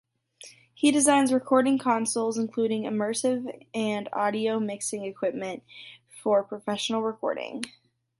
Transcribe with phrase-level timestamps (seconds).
[0.73, 5.61] He designs recording consoles including immersive and audio mixing equipment
[6.23, 7.65] for professional recording.